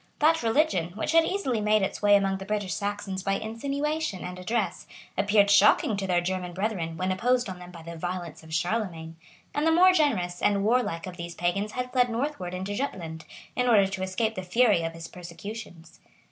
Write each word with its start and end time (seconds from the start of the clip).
That 0.17 0.41
religion, 0.41 0.93
which 0.95 1.11
had 1.11 1.25
easily 1.25 1.61
made 1.61 1.83
its 1.83 2.01
way 2.01 2.15
among 2.15 2.39
the 2.39 2.43
British 2.45 2.73
Saxons 2.73 3.21
by 3.21 3.33
insinuation 3.33 4.23
and 4.23 4.39
address, 4.39 4.87
appeared 5.15 5.51
shocking 5.51 5.95
to 5.95 6.07
their 6.07 6.21
German 6.21 6.53
brethren, 6.53 6.97
when 6.97 7.11
imposed 7.11 7.47
on 7.47 7.59
them 7.59 7.69
by 7.69 7.83
the 7.83 7.95
violence 7.97 8.41
of 8.41 8.51
Charlemagne; 8.51 9.15
and 9.53 9.67
the 9.67 9.71
more 9.71 9.91
generous 9.91 10.41
and 10.41 10.63
warlike 10.63 11.05
of 11.05 11.17
these 11.17 11.35
pagans 11.35 11.73
had 11.73 11.91
fled 11.91 12.09
northward 12.09 12.55
into 12.55 12.73
Jutland, 12.73 13.25
in 13.55 13.67
order 13.67 13.85
to 13.85 14.01
escape 14.01 14.33
the 14.33 14.41
fury 14.41 14.81
of 14.81 14.93
his 14.93 15.07
persecutions. 15.07 15.99